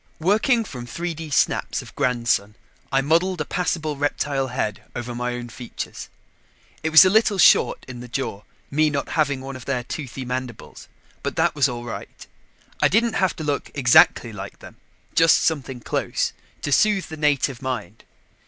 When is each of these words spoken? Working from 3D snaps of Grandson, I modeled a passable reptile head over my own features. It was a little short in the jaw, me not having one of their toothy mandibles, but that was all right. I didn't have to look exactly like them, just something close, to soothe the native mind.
Working 0.19 0.63
from 0.65 0.87
3D 0.87 1.31
snaps 1.31 1.83
of 1.83 1.93
Grandson, 1.95 2.55
I 2.91 3.01
modeled 3.01 3.39
a 3.39 3.45
passable 3.45 3.97
reptile 3.97 4.47
head 4.47 4.81
over 4.95 5.13
my 5.13 5.35
own 5.35 5.49
features. 5.49 6.09
It 6.81 6.89
was 6.89 7.05
a 7.05 7.09
little 7.11 7.37
short 7.37 7.85
in 7.87 7.99
the 7.99 8.07
jaw, 8.07 8.41
me 8.71 8.89
not 8.89 9.09
having 9.09 9.41
one 9.41 9.55
of 9.55 9.65
their 9.65 9.83
toothy 9.83 10.25
mandibles, 10.25 10.87
but 11.21 11.35
that 11.35 11.53
was 11.53 11.69
all 11.69 11.83
right. 11.83 12.25
I 12.81 12.87
didn't 12.87 13.13
have 13.13 13.35
to 13.35 13.43
look 13.43 13.69
exactly 13.75 14.33
like 14.33 14.57
them, 14.57 14.77
just 15.13 15.37
something 15.45 15.81
close, 15.81 16.33
to 16.63 16.71
soothe 16.71 17.05
the 17.09 17.15
native 17.17 17.61
mind. 17.61 18.03